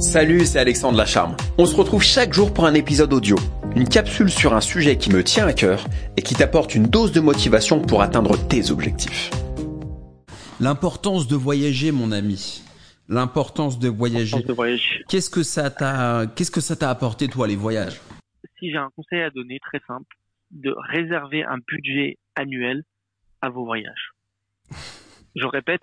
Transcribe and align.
Salut, 0.00 0.44
c'est 0.44 0.58
Alexandre 0.58 0.98
Lacharme. 0.98 1.36
On 1.56 1.64
se 1.64 1.74
retrouve 1.74 2.02
chaque 2.02 2.34
jour 2.34 2.52
pour 2.52 2.66
un 2.66 2.74
épisode 2.74 3.14
audio. 3.14 3.36
Une 3.74 3.88
capsule 3.88 4.28
sur 4.28 4.52
un 4.52 4.60
sujet 4.60 4.98
qui 4.98 5.10
me 5.10 5.24
tient 5.24 5.46
à 5.46 5.54
cœur 5.54 5.86
et 6.18 6.22
qui 6.22 6.34
t'apporte 6.34 6.74
une 6.74 6.86
dose 6.86 7.12
de 7.12 7.20
motivation 7.20 7.80
pour 7.80 8.02
atteindre 8.02 8.36
tes 8.48 8.70
objectifs. 8.70 9.30
L'importance 10.60 11.28
de 11.28 11.34
voyager, 11.34 11.92
mon 11.92 12.12
ami. 12.12 12.62
L'importance 13.08 13.78
de 13.78 13.88
voyager. 13.88 14.42
de 14.42 14.52
voyager. 14.52 15.02
Qu'est-ce 15.08 15.30
que 15.30 15.42
ça 15.42 15.70
t'a, 15.70 16.26
qu'est-ce 16.36 16.50
que 16.50 16.60
ça 16.60 16.76
t'a 16.76 16.90
apporté, 16.90 17.28
toi, 17.28 17.46
les 17.46 17.56
voyages? 17.56 17.98
Si 18.58 18.70
j'ai 18.70 18.76
un 18.76 18.90
conseil 18.94 19.22
à 19.22 19.30
donner 19.30 19.58
très 19.60 19.80
simple, 19.86 20.14
de 20.50 20.74
réserver 20.90 21.42
un 21.44 21.56
budget 21.66 22.18
annuel 22.34 22.82
à 23.40 23.48
vos 23.48 23.64
voyages. 23.64 24.12
Je 25.36 25.46
répète, 25.46 25.82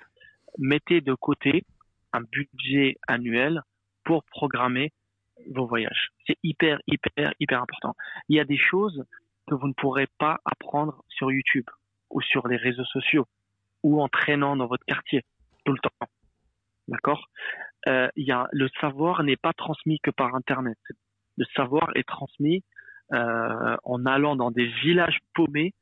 mettez 0.59 1.01
de 1.01 1.15
côté 1.15 1.63
un 2.13 2.21
budget 2.21 2.97
annuel 3.07 3.63
pour 4.03 4.23
programmer 4.25 4.91
vos 5.51 5.65
voyages. 5.65 6.11
C'est 6.27 6.37
hyper, 6.43 6.79
hyper, 6.87 7.33
hyper 7.39 7.61
important. 7.61 7.95
Il 8.29 8.35
y 8.35 8.39
a 8.39 8.45
des 8.45 8.57
choses 8.57 9.03
que 9.47 9.55
vous 9.55 9.67
ne 9.67 9.73
pourrez 9.73 10.07
pas 10.19 10.39
apprendre 10.45 11.03
sur 11.09 11.31
YouTube 11.31 11.69
ou 12.09 12.21
sur 12.21 12.47
les 12.47 12.57
réseaux 12.57 12.85
sociaux 12.85 13.25
ou 13.81 14.01
en 14.01 14.07
traînant 14.07 14.55
dans 14.55 14.67
votre 14.67 14.85
quartier 14.85 15.23
tout 15.65 15.73
le 15.73 15.79
temps. 15.79 16.07
D'accord? 16.87 17.29
Euh, 17.87 18.07
le 18.15 18.67
savoir 18.79 19.23
n'est 19.23 19.37
pas 19.37 19.53
transmis 19.53 19.99
que 19.99 20.11
par 20.11 20.35
Internet. 20.35 20.77
Le 21.37 21.45
savoir 21.55 21.89
est 21.95 22.07
transmis 22.07 22.63
euh, 23.13 23.75
en 23.83 24.05
allant 24.05 24.35
dans 24.35 24.51
des 24.51 24.67
villages 24.67 25.19
paumés, 25.33 25.73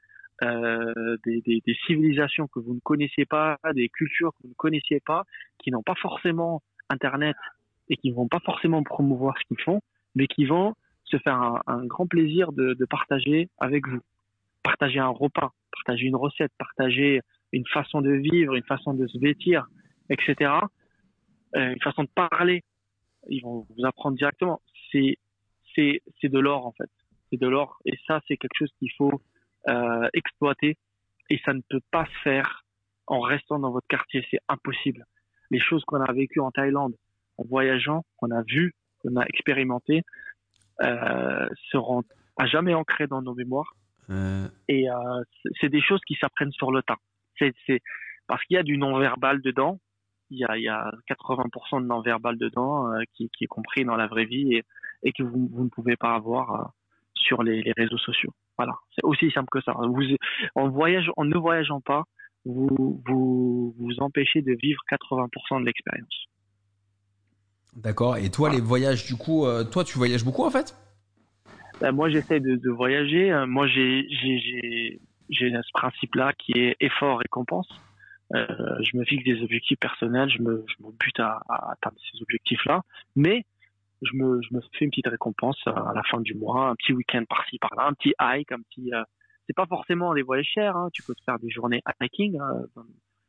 euh, 0.42 1.18
des, 1.26 1.42
des, 1.42 1.78
civilisations 1.86 2.48
que 2.48 2.60
vous 2.60 2.74
ne 2.74 2.80
connaissez 2.80 3.26
pas, 3.26 3.60
des 3.76 3.90
cultures 3.90 4.32
que 4.32 4.44
vous 4.44 4.50
ne 4.50 4.56
connaissiez 4.56 5.00
pas, 5.00 5.24
qui 5.60 5.70
n'ont 5.70 5.84
pas 5.84 5.94
forcément 5.96 6.64
Internet 6.90 7.38
et 7.90 7.98
qui 7.98 8.12
vont 8.12 8.28
pas 8.28 8.40
forcément 8.40 8.84
promouvoir 8.84 9.36
ce 9.38 9.48
qu'ils 9.48 9.64
font, 9.64 9.82
mais 10.16 10.28
qui 10.28 10.46
vont 10.46 10.76
se 11.06 11.18
faire 11.18 11.36
un, 11.36 11.62
un 11.68 11.86
grand 11.86 12.08
plaisir 12.08 12.52
de, 12.54 12.74
de, 12.74 12.86
partager 12.86 13.50
avec 13.60 13.88
vous. 13.88 14.00
Partager 14.64 15.00
un 15.00 15.10
repas, 15.10 15.52
partager 15.72 16.06
une 16.06 16.16
recette, 16.16 16.52
partager 16.58 17.22
une 17.52 17.68
façon 17.68 18.02
de 18.02 18.12
vivre, 18.12 18.56
une 18.56 18.64
façon 18.64 18.94
de 18.94 19.08
se 19.08 19.18
vêtir, 19.18 19.68
etc. 20.10 20.52
Euh, 21.56 21.74
une 21.74 21.82
façon 21.82 22.04
de 22.04 22.10
parler. 22.10 22.64
Ils 23.28 23.42
vont 23.42 23.66
vous 23.70 23.86
apprendre 23.86 24.18
directement. 24.18 24.62
C'est 24.92 25.18
c'est 25.76 26.02
c'est 26.20 26.30
de 26.30 26.40
l'or 26.40 26.66
en 26.66 26.72
fait. 26.72 26.90
C'est 27.30 27.40
de 27.40 27.48
l'or 27.48 27.80
et 27.86 27.98
ça 28.08 28.22
c'est 28.28 28.38
quelque 28.38 28.58
chose 28.58 28.72
qu'il 28.80 28.92
faut 28.98 29.22
euh, 29.70 30.10
exploiter 30.14 30.78
et 31.30 31.40
ça 31.46 31.54
ne 31.54 31.62
peut 31.70 31.82
pas 31.92 32.06
se 32.06 32.20
faire 32.24 32.64
en 33.08 33.20
restant 33.22 33.60
dans 33.60 33.72
votre 33.72 33.88
quartier. 33.88 34.26
C'est 34.32 34.40
impossible. 34.48 35.06
Les 35.50 35.60
choses 35.60 35.84
qu'on 35.86 36.02
a 36.02 36.12
vécues 36.14 36.40
en 36.40 36.52
Thaïlande, 36.52 36.96
en 37.42 37.48
voyageant, 37.48 38.04
qu'on 38.18 38.32
a 38.32 38.44
vu, 38.44 38.74
qu'on 39.00 39.16
a 39.18 39.26
expérimenté, 39.26 40.04
euh, 40.84 41.48
seront 41.72 42.04
à 42.38 42.46
jamais 42.46 42.74
ancrées 42.74 43.08
dans 43.08 43.22
nos 43.22 43.34
mémoires. 43.34 43.74
Euh... 44.10 44.48
Et 44.68 44.90
euh, 44.90 45.24
c'est 45.60 45.70
des 45.70 45.82
choses 45.82 46.02
qui 46.08 46.16
s'apprennent 46.16 46.52
sur 46.52 46.72
le 46.72 46.82
tas. 46.84 46.98
C'est 47.40 47.82
parce 48.28 48.44
qu'il 48.46 48.56
y 48.56 48.60
a 48.60 48.64
du 48.64 48.78
non-verbal 48.78 49.42
dedans. 49.42 49.80
Il 50.30 50.38
y 50.38 50.46
a, 50.46 50.58
il 50.58 50.64
y 50.64 50.70
a 50.70 50.92
80% 51.10 51.82
de 51.82 51.88
non-verbal 51.88 52.38
dedans 52.38 52.94
euh, 52.94 53.02
qui, 53.14 53.30
qui, 53.30 53.46
est 53.46 53.48
compris 53.48 53.84
dans 53.84 53.96
la 53.96 54.08
vraie 54.08 54.26
vie 54.26 54.54
et, 54.54 54.64
et 55.04 55.12
que 55.12 55.24
vous, 55.24 55.50
vous, 55.52 55.64
ne 55.64 55.70
pouvez 55.70 55.98
pas 55.98 56.14
avoir 56.14 56.72
sur 57.16 57.44
les, 57.44 57.62
les, 57.64 57.74
réseaux 57.74 57.98
sociaux. 57.98 58.32
Voilà, 58.58 58.74
c'est 58.96 59.04
aussi 59.04 59.32
simple 59.32 59.50
que 59.52 59.62
ça. 59.62 59.74
Vous, 59.74 60.04
en 60.56 60.70
voyage, 60.70 61.12
en 61.18 61.26
ne 61.26 61.38
voyageant 61.38 61.82
pas, 61.82 62.04
vous 62.46 63.02
vous 63.06 63.76
vous 63.78 64.00
empêchez 64.00 64.42
de 64.42 64.54
vivre 64.62 64.82
80% 64.92 65.62
de 65.62 65.66
l'expérience. 65.66 66.28
D'accord. 67.76 68.18
Et 68.18 68.30
toi, 68.30 68.50
les 68.50 68.62
voyages, 68.62 69.06
du 69.06 69.16
coup, 69.16 69.46
euh, 69.46 69.64
toi, 69.64 69.84
tu 69.84 69.98
voyages 69.98 70.26
beaucoup 70.26 70.44
en 70.44 70.50
fait? 70.50 70.76
Ben, 71.80 71.92
Moi, 71.92 72.10
j'essaie 72.10 72.40
de, 72.40 72.56
de, 72.56 72.70
voyager. 72.70 73.34
Moi, 73.48 73.68
j'ai 73.68 74.06
j'ai 74.10 75.00
ce 75.50 75.72
principe-là 75.74 76.34
qui 76.34 76.54
est 76.54 76.76
effort 76.80 77.20
récompense. 77.20 77.68
Euh, 78.36 78.46
je 78.82 78.98
me 78.98 79.04
fixe 79.04 79.24
des 79.24 79.42
objectifs 79.42 79.80
personnels, 79.80 80.30
je 80.30 80.42
me, 80.42 80.64
je 80.68 80.86
me 80.86 80.92
bute 80.92 81.20
à, 81.20 81.42
à 81.50 81.72
atteindre 81.74 81.98
ces 82.12 82.22
objectifs-là, 82.22 82.82
mais 83.16 83.46
je 84.02 84.16
me, 84.16 84.42
je 84.42 84.56
me 84.56 84.62
fais 84.74 84.86
une 84.86 84.92
petite 84.92 85.08
récompense 85.08 85.60
à 85.66 85.92
la 85.94 86.02
fin 86.04 86.22
du 86.22 86.34
mois, 86.34 86.70
un 86.70 86.76
petit 86.76 86.94
week-end 86.94 87.24
par-ci 87.28 87.60
par-là, 87.60 87.88
un 87.88 87.94
petit 87.94 88.14
hike, 88.20 88.52
un 88.52 88.62
petit. 88.62 88.94
Euh, 88.94 89.04
c'est 89.48 89.56
pas 89.56 89.66
forcément 89.66 90.14
des 90.14 90.22
voyages 90.22 90.50
chers. 90.54 90.78
Hein. 90.78 90.90
Tu 90.94 91.04
peux 91.04 91.14
te 91.14 91.24
faire 91.24 91.40
des 91.40 91.50
journées 91.50 91.82
hiking, 92.02 92.40
hein. 92.40 92.84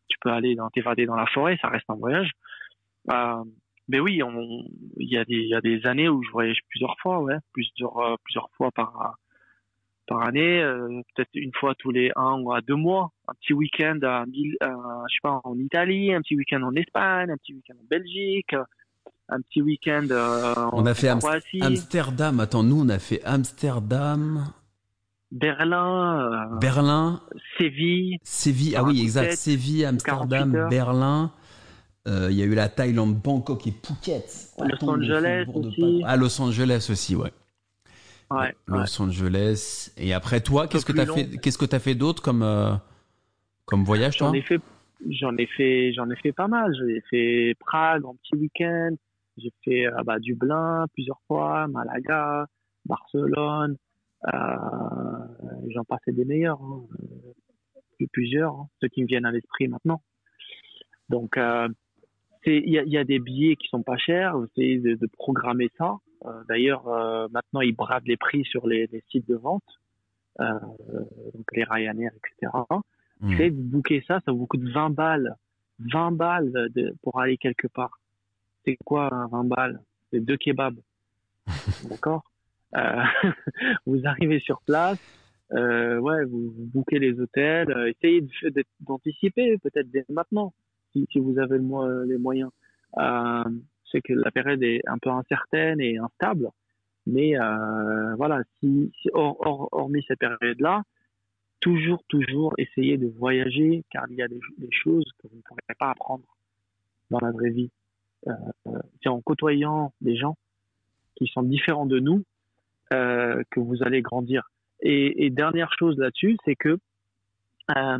tu 0.09 0.19
peux 0.21 0.31
aller 0.31 0.57
t'évader 0.73 1.05
dans 1.05 1.17
la 1.17 1.27
forêt, 1.27 1.59
ça 1.61 1.69
reste 1.69 1.89
un 1.89 1.97
voyage. 1.97 2.31
Euh, 3.11 3.45
mais 3.93 4.01
oui, 4.01 4.21
il 4.97 5.09
y 5.11 5.19
a 5.19 5.25
des 5.27 5.35
il 5.35 5.49
y 5.49 5.55
a 5.55 5.61
des 5.61 5.85
années 5.85 6.09
où 6.09 6.23
je 6.23 6.31
voyage 6.31 6.61
plusieurs 6.71 6.97
fois, 7.03 7.21
ouais, 7.21 7.37
plusieurs 7.53 7.99
euh, 7.99 8.17
plusieurs 8.25 8.49
fois 8.57 8.71
par 8.73 9.17
par 10.09 10.23
année, 10.23 10.63
euh, 10.63 11.03
peut-être 11.15 11.29
une 11.35 11.53
fois 11.55 11.75
tous 11.79 11.91
les 11.91 12.11
un 12.17 12.41
ou 12.41 12.55
à 12.55 12.63
deux 12.63 12.75
mois, 12.75 13.11
un 13.29 13.35
petit 13.35 13.53
week-end 13.53 13.99
à, 14.03 14.23
à, 14.23 14.25
je 14.25 15.15
sais 15.15 15.21
pas 15.23 15.43
en 15.45 15.59
Italie, 15.59 16.15
un 16.15 16.23
petit 16.23 16.37
week-end 16.37 16.63
en 16.63 16.75
Espagne, 16.75 17.31
un 17.31 17.37
petit 17.37 17.53
week-end 17.53 17.75
en 17.75 17.87
Belgique, 17.91 18.55
un 19.29 19.41
petit 19.43 19.61
week-end 19.61 20.07
euh, 20.11 20.55
on 20.73 20.87
a 20.87 20.95
fait 20.95 21.11
Amsterdam. 21.61 22.41
Attends, 22.41 22.63
nous 22.63 22.81
on 22.81 22.89
a 22.89 22.99
fait 22.99 23.23
Amsterdam, 23.25 24.47
Berlin, 25.31 26.49
euh, 26.53 26.59
Berlin, 26.61 27.21
Séville, 27.59 28.17
Séville. 28.23 28.75
Ah 28.77 28.85
oui, 28.85 29.03
exact. 29.03 29.33
Séville, 29.33 29.85
Amsterdam, 29.85 30.69
Berlin. 30.71 31.31
Euh, 32.09 32.29
il 32.31 32.37
y 32.37 32.43
a 32.43 32.47
eu 32.47 32.55
la 32.55 32.69
Thaïlande, 32.69 33.15
Bangkok 33.15 33.67
et 33.67 33.73
Phuket. 33.73 34.51
Los 34.59 34.89
Angeles 34.89 35.47
aussi. 35.55 36.03
Ah, 36.05 36.17
Los 36.17 36.41
Angeles 36.41 36.89
aussi, 36.91 37.15
ouais. 37.15 37.31
Ouais, 38.31 38.55
Los 38.67 38.77
ouais. 38.77 39.01
Angeles. 39.01 39.93
Et 39.97 40.13
après 40.13 40.41
toi, 40.41 40.67
qu'est-ce 40.67 40.87
que 40.87 40.93
t'as 40.93 41.07
fait 41.07 41.29
Qu'est-ce 41.39 41.59
que 41.59 41.65
t'as 41.65 41.79
fait 41.79 41.95
d'autre 41.95 42.23
comme 42.23 42.43
euh, 42.43 42.73
comme 43.67 43.85
voyage 43.85 44.17
J'en 44.19 44.33
ai 44.33 44.43
fait, 44.43 44.61
j'en 45.09 45.37
ai 45.37 45.47
fait, 45.47 45.93
j'en 45.93 46.11
ai 46.11 46.17
fait 46.17 46.33
pas 46.33 46.49
mal. 46.49 46.75
J'ai 46.75 47.03
fait 47.11 47.55
Prague 47.61 48.05
en 48.05 48.15
petit 48.15 48.35
week-end. 48.37 48.95
J'ai 49.37 49.53
fait 49.65 49.87
euh, 49.87 50.03
bah, 50.05 50.19
Dublin 50.19 50.87
plusieurs 50.95 51.21
fois, 51.29 51.69
Malaga, 51.69 52.47
Barcelone. 52.85 53.77
Euh, 54.33 55.69
j'en 55.69 55.85
passais 55.85 56.13
des 56.13 56.25
meilleurs, 56.25 56.61
hein. 56.63 56.87
plusieurs, 58.13 58.55
hein, 58.55 58.69
ceux 58.81 58.89
qui 58.89 59.03
me 59.03 59.07
viennent 59.07 59.25
à 59.25 59.33
l'esprit 59.33 59.69
maintenant. 59.69 60.03
Donc 61.09 61.37
il 62.47 62.71
y 62.71 62.79
a, 62.79 62.85
y 62.85 62.97
a, 62.97 63.05
des 63.05 63.19
billets 63.19 63.57
qui 63.57 63.69
sont 63.69 63.83
pas 63.83 63.97
chers. 63.97 64.37
Vous 64.37 64.47
essayez 64.47 64.79
de, 64.79 64.95
de 64.95 65.07
programmer 65.07 65.71
ça. 65.79 65.97
Euh, 66.25 66.43
D'ailleurs, 66.49 66.89
euh, 66.89 67.29
maintenant, 67.31 67.61
ils 67.61 67.75
bradent 67.75 68.07
les 68.07 68.17
prix 68.17 68.45
sur 68.45 68.67
les, 68.67 68.89
les 68.93 69.03
sites 69.11 69.29
de 69.29 69.37
vente, 69.37 69.63
euh, 70.41 70.59
donc 71.35 71.47
les 71.53 71.65
Ryanair, 71.65 72.11
etc. 72.17 72.53
Mmh. 73.21 73.33
Essayez 73.33 73.51
de 73.51 73.63
booker 73.63 74.05
ça, 74.07 74.21
ça 74.25 74.33
vous 74.33 74.47
coûte 74.47 74.63
20 74.63 74.91
balles. 74.91 75.37
20 75.93 76.13
balles 76.13 76.53
de, 76.75 76.95
pour 77.03 77.21
aller 77.21 77.37
quelque 77.37 77.67
part. 77.67 77.99
C'est 78.65 78.77
quoi 78.85 79.09
hein, 79.13 79.29
20 79.33 79.45
balles? 79.45 79.81
C'est 80.11 80.21
deux 80.21 80.37
kebabs. 80.37 80.79
D'accord? 81.89 82.25
Vous 83.87 84.01
arrivez 84.07 84.41
sur 84.41 84.63
place, 84.63 84.99
ouais, 85.51 86.25
vous, 86.25 86.51
vous 86.57 86.71
bouquez 86.73 86.99
les 86.99 87.21
hôtels, 87.21 87.69
essayez 87.89 88.27
d'anticiper 88.81 89.59
peut-être 89.59 89.91
dès 89.91 90.07
maintenant 90.09 90.55
si, 90.93 91.09
vous 91.19 91.39
avez 91.39 91.59
le, 91.59 92.05
les 92.05 92.19
moyens. 92.19 92.51
Euh, 92.99 93.45
c'est 93.91 94.01
que 94.01 94.13
la 94.13 94.31
période 94.31 94.63
est 94.63 94.81
un 94.87 94.99
peu 94.99 95.11
incertaine 95.11 95.81
et 95.81 95.99
instable, 95.99 96.49
mais 97.07 97.39
euh, 97.39 98.15
voilà, 98.17 98.43
hormis 99.13 100.05
cette 100.09 100.19
période-là, 100.19 100.83
toujours, 101.61 102.03
toujours 102.09 102.55
essayer 102.59 102.99
de 102.99 103.07
voyager, 103.07 103.85
car 103.91 104.05
il 104.11 104.17
y 104.17 104.23
a 104.23 104.29
des, 104.29 104.41
choses 104.71 105.05
que 105.19 105.29
vous 105.29 105.37
ne 105.37 105.43
pourrez 105.43 105.63
pas 105.79 105.91
apprendre 105.91 106.25
dans 107.11 107.21
la 107.21 107.31
vraie 107.31 107.51
vie. 107.51 107.71
Euh, 108.29 108.33
c'est 109.03 109.09
en 109.09 109.21
côtoyant 109.21 109.93
des 110.01 110.17
gens 110.17 110.37
qui 111.17 111.27
sont 111.27 111.43
différents 111.43 111.87
de 111.87 111.99
nous 111.99 112.25
euh, 112.93 113.43
que 113.51 113.61
vous 113.61 113.83
allez 113.83 114.03
grandir. 114.03 114.51
Et, 114.81 115.31
dernière 115.31 115.73
chose 115.79 115.97
là-dessus, 115.99 116.37
c'est 116.45 116.57
que 116.57 116.79
euh, 117.77 117.99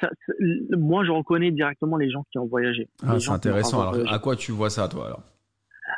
ça, 0.00 0.10
moi, 0.70 1.04
je 1.04 1.10
reconnais 1.10 1.50
directement 1.50 1.96
les 1.96 2.10
gens 2.10 2.24
qui 2.30 2.38
ont 2.38 2.46
voyagé. 2.46 2.88
Ah, 3.06 3.18
c'est 3.18 3.30
intéressant. 3.30 3.80
Alors, 3.80 3.92
voyagé. 3.94 4.14
à 4.14 4.18
quoi 4.18 4.36
tu 4.36 4.52
vois 4.52 4.70
ça, 4.70 4.88
toi, 4.88 5.06
alors? 5.06 5.22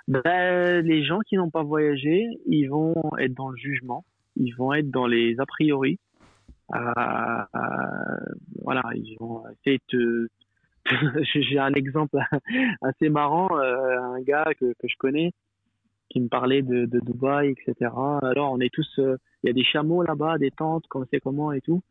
Ben, 0.06 0.84
Les 0.84 1.04
gens 1.04 1.20
qui 1.20 1.36
n'ont 1.36 1.50
pas 1.50 1.62
voyagé, 1.62 2.26
ils 2.46 2.66
vont 2.66 2.94
être 3.18 3.34
dans 3.34 3.50
le 3.50 3.56
jugement, 3.56 4.04
ils 4.36 4.52
vont 4.52 4.72
être 4.72 4.90
dans 4.90 5.06
les 5.06 5.38
a 5.40 5.46
priori. 5.46 5.98
Euh, 6.74 6.78
euh, 6.78 7.58
voilà, 8.62 8.82
ils 8.94 9.16
vont 9.18 9.42
essayer 9.48 9.80
de 9.92 10.28
J'ai 11.34 11.58
un 11.58 11.72
exemple 11.74 12.18
assez 12.82 13.08
marrant, 13.08 13.48
euh, 13.58 13.98
un 13.98 14.20
gars 14.20 14.52
que, 14.58 14.72
que 14.78 14.88
je 14.88 14.96
connais 14.98 15.32
qui 16.10 16.20
me 16.20 16.28
parlait 16.28 16.62
de, 16.62 16.86
de 16.86 17.00
Dubaï, 17.00 17.50
etc. 17.50 17.90
Alors, 18.22 18.52
on 18.52 18.60
est 18.60 18.72
tous, 18.72 18.88
il 18.96 19.18
y 19.44 19.50
a 19.50 19.52
des 19.52 19.64
chameaux 19.64 20.02
là-bas, 20.02 20.38
des 20.38 20.50
tentes, 20.50 20.86
comme 20.88 21.04
c'est 21.12 21.20
comment 21.20 21.52
et 21.52 21.60
tout. 21.60 21.82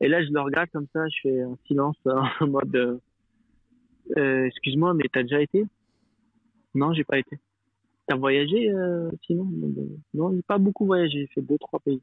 Et 0.00 0.08
là, 0.08 0.24
je 0.24 0.30
le 0.30 0.40
regarde 0.40 0.70
comme 0.70 0.86
ça, 0.92 1.06
je 1.08 1.20
fais 1.22 1.42
un 1.42 1.56
silence 1.66 1.96
en 2.40 2.46
mode 2.46 2.74
euh, 2.74 2.98
euh, 4.16 4.46
Excuse-moi, 4.46 4.94
mais 4.94 5.04
t'as 5.12 5.22
déjà 5.22 5.40
été? 5.40 5.64
Non, 6.74 6.92
j'ai 6.92 7.04
pas 7.04 7.18
été. 7.18 7.38
T'as 8.06 8.16
voyagé 8.16 8.70
euh, 8.70 9.10
sinon 9.26 9.48
Non, 10.14 10.32
j'ai 10.34 10.42
pas 10.42 10.58
beaucoup 10.58 10.86
voyagé. 10.86 11.20
J'ai 11.20 11.26
fait 11.28 11.42
deux 11.42 11.58
trois 11.58 11.80
pays. 11.80 12.02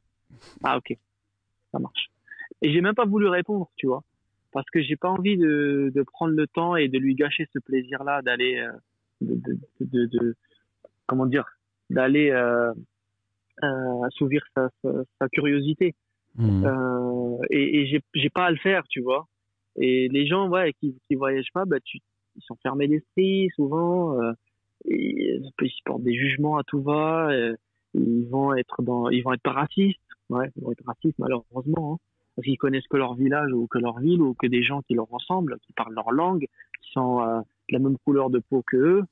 Ah 0.62 0.78
ok, 0.78 0.96
ça 1.72 1.78
marche. 1.78 2.08
Et 2.62 2.72
j'ai 2.72 2.80
même 2.80 2.94
pas 2.94 3.04
voulu 3.04 3.28
répondre, 3.28 3.70
tu 3.76 3.86
vois, 3.86 4.02
parce 4.52 4.68
que 4.70 4.82
j'ai 4.82 4.96
pas 4.96 5.10
envie 5.10 5.36
de, 5.36 5.92
de 5.94 6.02
prendre 6.02 6.34
le 6.34 6.46
temps 6.46 6.76
et 6.76 6.88
de 6.88 6.98
lui 6.98 7.14
gâcher 7.14 7.46
ce 7.52 7.58
plaisir-là 7.58 8.22
d'aller, 8.22 8.58
euh, 8.58 8.72
de, 9.20 9.58
de, 9.80 10.06
de, 10.06 10.36
comment 11.06 11.26
dire, 11.26 11.46
d'aller 11.90 12.30
euh, 12.30 12.72
euh, 13.62 14.02
assouvir 14.06 14.42
sa, 14.54 14.70
sa, 14.82 15.28
curiosité. 15.28 15.94
Mmh. 16.36 16.64
Euh, 16.64 17.17
et, 17.50 17.80
et 17.80 18.02
j'ai, 18.14 18.30
pas 18.30 18.46
à 18.46 18.50
le 18.50 18.56
faire, 18.56 18.82
tu 18.88 19.00
vois. 19.00 19.26
Et 19.76 20.08
les 20.08 20.26
gens, 20.26 20.48
ouais, 20.48 20.72
qui, 20.80 20.96
qui 21.06 21.14
voyagent 21.14 21.52
pas, 21.52 21.64
bah, 21.64 21.78
ils 21.94 22.42
sont 22.42 22.56
fermés 22.62 22.88
d'esprit 22.88 23.48
souvent. 23.54 24.20
Euh, 24.20 24.32
ils, 24.84 25.42
portent 25.84 26.02
des 26.02 26.14
jugements 26.14 26.58
à 26.58 26.64
tout 26.64 26.82
va. 26.82 27.30
Euh, 27.30 27.56
ils 27.94 28.28
vont 28.28 28.54
être 28.54 28.82
dans, 28.82 29.08
ils 29.10 29.22
vont 29.22 29.32
être 29.32 29.50
racistes. 29.50 30.00
Ouais, 30.28 30.50
ils 30.56 30.62
vont 30.62 30.72
être 30.72 30.84
racistes 30.84 31.18
malheureusement. 31.18 31.94
Hein, 31.94 31.98
parce 32.36 32.46
qu'ils 32.46 32.58
connaissent 32.58 32.86
que 32.88 32.96
leur 32.96 33.14
village 33.14 33.52
ou 33.52 33.66
que 33.66 33.78
leur 33.78 33.98
ville 33.98 34.22
ou 34.22 34.34
que 34.34 34.46
des 34.46 34.62
gens 34.62 34.82
qui 34.82 34.94
leur 34.94 35.08
ressemblent, 35.08 35.58
qui 35.66 35.72
parlent 35.72 35.94
leur 35.94 36.12
langue, 36.12 36.46
qui 36.80 36.90
sont 36.92 37.20
euh, 37.20 37.40
de 37.40 37.72
la 37.72 37.78
même 37.80 37.98
couleur 38.04 38.30
de 38.30 38.38
peau 38.38 38.62
que 38.62 38.76
eux. 38.76 39.02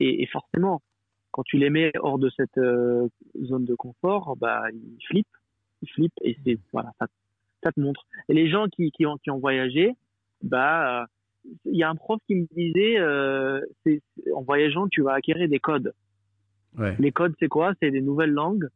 Et, 0.00 0.26
forcément, 0.26 0.82
quand 1.30 1.44
tu 1.44 1.58
les 1.58 1.70
mets 1.70 1.92
hors 2.00 2.18
de 2.18 2.28
cette 2.30 2.58
euh, 2.58 3.06
zone 3.40 3.64
de 3.64 3.76
confort, 3.76 4.36
bah 4.36 4.64
ils 4.72 5.06
flippent, 5.06 5.28
ils 5.82 5.90
flippent 5.90 6.18
et 6.22 6.36
c'est 6.44 6.58
voilà, 6.72 6.90
ça, 6.98 7.06
ça 7.62 7.72
te 7.72 7.80
montre. 7.80 8.04
Et 8.28 8.34
les 8.34 8.48
gens 8.50 8.66
qui, 8.68 8.90
qui 8.90 9.06
ont 9.06 9.16
qui 9.18 9.30
ont 9.30 9.38
voyagé, 9.38 9.94
bah 10.42 11.06
il 11.64 11.76
y 11.76 11.82
a 11.82 11.90
un 11.90 11.94
prof 11.94 12.20
qui 12.26 12.34
me 12.36 12.46
disait, 12.54 12.98
euh, 12.98 13.60
en 14.34 14.42
voyageant, 14.42 14.88
tu 14.88 15.02
vas 15.02 15.14
acquérir 15.14 15.48
des 15.48 15.58
codes. 15.58 15.92
Ouais. 16.78 16.96
Les 16.98 17.12
codes, 17.12 17.34
c'est 17.38 17.48
quoi? 17.48 17.72
C'est 17.80 17.90
des 17.90 18.00
nouvelles 18.00 18.30
langues, 18.30 18.68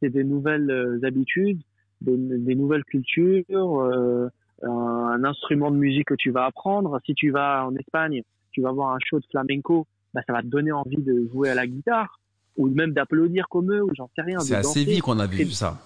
c'est 0.00 0.10
des 0.10 0.24
nouvelles 0.24 0.70
euh, 0.70 0.98
habitudes, 1.04 1.60
des, 2.00 2.16
des, 2.16 2.54
nouvelles 2.54 2.84
cultures, 2.84 3.80
euh, 3.80 4.28
un, 4.62 5.22
instrument 5.24 5.70
de 5.70 5.76
musique 5.76 6.08
que 6.08 6.14
tu 6.14 6.30
vas 6.30 6.46
apprendre. 6.46 6.98
Si 7.06 7.14
tu 7.14 7.30
vas 7.30 7.66
en 7.66 7.74
Espagne, 7.76 8.22
tu 8.50 8.62
vas 8.62 8.72
voir 8.72 8.94
un 8.94 8.98
show 9.04 9.20
de 9.20 9.26
flamenco, 9.30 9.86
bah, 10.12 10.22
ça 10.26 10.32
va 10.32 10.42
te 10.42 10.46
donner 10.46 10.72
envie 10.72 11.02
de 11.02 11.28
jouer 11.32 11.50
à 11.50 11.54
la 11.54 11.66
guitare 11.66 12.20
ou 12.56 12.68
même 12.68 12.92
d'applaudir 12.92 13.48
comme 13.48 13.72
eux 13.72 13.82
ou 13.82 13.90
j'en 13.94 14.08
sais 14.14 14.22
rien. 14.22 14.38
C'est 14.40 14.54
assez 14.54 14.84
vite 14.84 15.02
qu'on 15.02 15.18
a 15.18 15.26
vu 15.26 15.44
ça. 15.50 15.78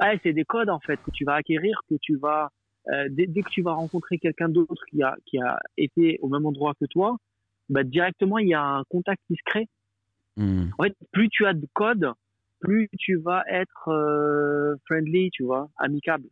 Ouais, 0.00 0.20
c'est 0.22 0.32
des 0.32 0.44
codes 0.44 0.68
en 0.68 0.80
fait 0.80 0.98
que 1.02 1.10
tu 1.10 1.24
vas 1.24 1.34
acquérir, 1.34 1.80
que 1.88 1.94
tu 2.00 2.16
vas 2.16 2.50
euh, 2.88 3.08
dès, 3.10 3.26
dès, 3.26 3.42
que 3.42 3.50
tu 3.50 3.62
vas 3.62 3.72
rencontrer 3.72 4.18
quelqu'un 4.18 4.48
d'autre 4.48 4.84
qui 4.90 5.02
a, 5.02 5.16
qui 5.26 5.38
a 5.38 5.58
été 5.76 6.18
au 6.22 6.28
même 6.28 6.46
endroit 6.46 6.74
que 6.78 6.84
toi, 6.86 7.16
bah, 7.68 7.82
directement, 7.82 8.38
il 8.38 8.48
y 8.48 8.54
a 8.54 8.62
un 8.62 8.84
contact 8.84 9.20
qui 9.26 9.34
se 9.34 9.42
crée. 9.44 9.68
Mmh. 10.36 10.68
En 10.78 10.82
fait, 10.84 10.96
plus 11.12 11.28
tu 11.28 11.46
as 11.46 11.54
de 11.54 11.66
codes, 11.72 12.12
plus 12.60 12.88
tu 12.98 13.16
vas 13.16 13.42
être 13.48 13.88
euh, 13.88 14.76
friendly, 14.86 15.30
tu 15.30 15.42
vois, 15.42 15.68
amicable. 15.78 16.28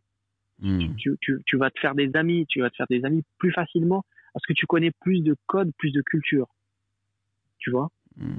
Mmh. 0.59 0.95
Tu, 0.95 1.17
tu, 1.19 1.41
tu, 1.45 1.57
vas 1.57 1.69
te 1.69 1.79
faire 1.79 1.95
des 1.95 2.09
amis, 2.15 2.45
tu 2.47 2.61
vas 2.61 2.69
te 2.69 2.75
faire 2.77 2.87
des 2.89 3.03
amis 3.03 3.23
plus 3.37 3.51
facilement 3.51 4.05
parce 4.33 4.45
que 4.45 4.53
tu 4.53 4.65
connais 4.65 4.91
plus 5.01 5.21
de 5.21 5.35
codes, 5.47 5.71
plus 5.77 5.91
de 5.91 6.01
culture. 6.01 6.47
Tu 7.57 7.71
vois? 7.71 7.89
Mmh. 8.15 8.35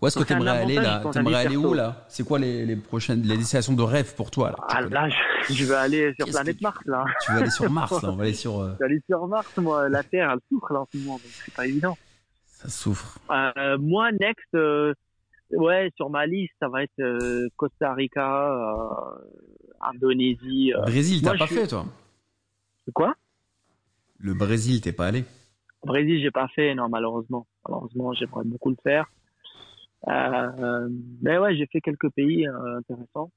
Où 0.00 0.06
est-ce 0.06 0.18
que 0.18 0.24
tu 0.24 0.32
aimerais 0.32 0.50
aller 0.50 0.76
là 0.76 1.02
T'aimerais 1.12 1.46
aller 1.46 1.56
où 1.56 1.74
là 1.74 2.04
C'est 2.08 2.24
quoi 2.26 2.38
les, 2.38 2.64
les, 2.64 2.76
prochaines 2.76 3.22
les 3.22 3.36
destinations 3.36 3.74
de 3.74 3.82
rêve 3.82 4.14
pour 4.14 4.30
toi 4.30 4.50
là 4.50 4.56
Ah 4.68 4.80
là, 4.80 5.08
je, 5.08 5.52
je, 5.52 5.64
vais 5.64 5.74
aller 5.74 6.14
sur 6.18 6.26
planète 6.26 6.60
Mars 6.62 6.80
là. 6.86 7.04
Tu 7.24 7.32
veux 7.32 7.38
aller 7.38 7.50
sur 7.50 7.70
Mars 7.70 8.02
là 8.02 8.10
On 8.10 8.16
va 8.16 8.24
aller 8.24 8.34
sur. 8.34 8.60
Euh... 8.60 8.72
Je 8.74 8.78
vais 8.78 8.84
aller 8.86 9.02
sur 9.06 9.26
Mars, 9.26 9.56
moi. 9.58 9.88
La 9.88 10.02
Terre, 10.02 10.30
elle 10.32 10.40
souffre 10.48 10.72
là 10.72 10.80
en 10.80 10.88
ce 10.90 10.98
moment, 10.98 11.14
donc 11.14 11.22
c'est 11.26 11.54
pas 11.54 11.66
évident. 11.66 11.98
Ça 12.46 12.68
souffre. 12.70 13.18
Euh, 13.30 13.76
moi, 13.78 14.10
next, 14.12 14.54
euh, 14.54 14.94
ouais, 15.50 15.90
sur 15.96 16.08
ma 16.08 16.26
liste, 16.26 16.54
ça 16.60 16.68
va 16.68 16.82
être 16.82 17.48
Costa 17.56 17.92
Rica, 17.92 18.50
Indonésie. 19.82 20.72
Brésil, 20.82 21.20
t'as 21.22 21.36
pas 21.36 21.46
fait 21.46 21.66
toi 21.66 21.84
Quoi? 22.92 23.14
Le 24.18 24.34
Brésil, 24.34 24.80
t'es 24.80 24.92
pas 24.92 25.06
allé 25.06 25.24
Brésil, 25.84 26.20
j'ai 26.22 26.30
pas 26.30 26.48
fait, 26.48 26.74
non, 26.74 26.88
malheureusement. 26.88 27.46
Malheureusement, 27.68 28.12
j'aimerais 28.14 28.44
beaucoup 28.44 28.70
le 28.70 28.76
faire. 28.82 29.10
Euh, 30.08 30.88
mais 31.22 31.38
ouais, 31.38 31.56
j'ai 31.56 31.66
fait 31.66 31.80
quelques 31.80 32.10
pays 32.10 32.46
euh, 32.46 32.78
intéressants. 32.78 33.30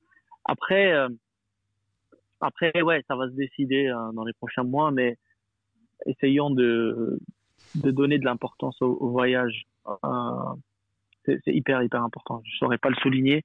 Après, 0.46 0.92
euh, 0.94 1.10
après, 2.42 2.82
ouais, 2.82 3.04
ça 3.08 3.16
va 3.16 3.30
se 3.30 3.36
décider 3.36 3.92
dans 4.14 4.24
les 4.24 4.34
prochains 4.34 4.64
mois, 4.64 4.92
mais 4.92 5.18
essayons 6.06 6.50
de, 6.50 7.20
de 7.76 7.92
donner 7.92 8.20
de 8.20 8.26
l'importance 8.26 8.80
au, 8.82 8.98
au, 9.00 9.10
voyage. 9.10 9.66
c'est 11.26 11.42
hyper, 11.48 11.82
hyper 11.82 12.04
important. 12.04 12.42
Je 12.46 12.58
saurais 12.58 12.78
pas 12.78 12.90
le 12.90 12.96
souligner. 12.98 13.44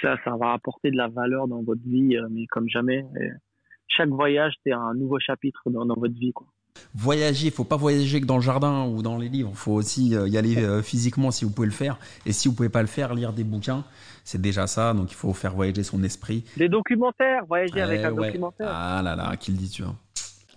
Ça, 0.00 0.16
ça 0.24 0.36
va 0.36 0.52
apporter 0.52 0.90
de 0.90 0.96
la 0.96 1.08
valeur 1.08 1.46
dans 1.46 1.62
votre 1.62 1.82
vie, 1.82 2.16
mais 2.30 2.46
comme 2.46 2.68
jamais. 2.68 3.04
Chaque 3.88 4.08
voyage, 4.08 4.54
c'est 4.64 4.72
un 4.72 4.94
nouveau 4.94 5.18
chapitre 5.18 5.68
dans, 5.68 5.84
dans 5.84 5.96
votre 5.96 6.14
vie, 6.14 6.32
quoi 6.32 6.46
voyager, 6.94 7.46
il 7.46 7.52
faut 7.52 7.64
pas 7.64 7.76
voyager 7.76 8.20
que 8.20 8.26
dans 8.26 8.36
le 8.36 8.42
jardin 8.42 8.84
ou 8.84 9.02
dans 9.02 9.18
les 9.18 9.28
livres, 9.28 9.50
il 9.52 9.58
faut 9.58 9.72
aussi 9.72 10.08
y 10.08 10.38
aller 10.38 10.82
physiquement 10.82 11.30
si 11.30 11.44
vous 11.44 11.50
pouvez 11.50 11.68
le 11.68 11.72
faire. 11.72 11.98
Et 12.26 12.32
si 12.32 12.48
vous 12.48 12.54
pouvez 12.54 12.68
pas 12.68 12.82
le 12.82 12.88
faire, 12.88 13.14
lire 13.14 13.32
des 13.32 13.44
bouquins, 13.44 13.84
c'est 14.24 14.40
déjà 14.40 14.66
ça. 14.66 14.92
Donc 14.94 15.10
il 15.12 15.16
faut 15.16 15.32
faire 15.32 15.54
voyager 15.54 15.82
son 15.82 16.02
esprit. 16.02 16.44
Des 16.56 16.68
documentaires, 16.68 17.44
voyager 17.48 17.80
avec 17.80 18.04
un 18.04 18.12
documentaire. 18.12 18.68
Ah 18.70 19.02
là 19.02 19.16
là, 19.16 19.36
qui 19.36 19.52
le 19.52 19.56
dit 19.56 19.70
tu 19.70 19.82
vois. 19.82 19.94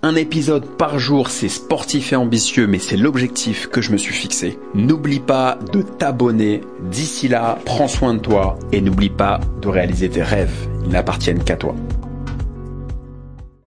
Un 0.06 0.16
épisode 0.16 0.66
par 0.78 1.00
jour, 1.00 1.30
c'est 1.30 1.48
sportif 1.48 2.12
et 2.12 2.18
ambitieux, 2.18 2.68
mais 2.68 2.80
c'est 2.80 2.98
l'objectif 2.98 3.68
que 3.68 3.82
je 3.82 3.94
me 3.94 3.98
suis 3.98 4.14
fixé. 4.14 4.60
N'oublie 4.74 5.22
pas 5.22 5.58
de 5.72 5.82
t'abonner. 5.82 6.60
D'ici 6.92 7.30
là, 7.30 7.58
prends 7.64 7.88
soin 7.88 8.14
de 8.14 8.20
toi 8.20 8.60
et 8.74 8.82
n'oublie 8.82 9.10
pas 9.10 9.40
de 9.62 9.70
réaliser 9.70 10.10
tes 10.10 10.22
rêves. 10.22 10.68
Ils 10.84 10.92
n'appartiennent 10.92 11.42
qu'à 11.42 11.56
toi. 11.56 11.74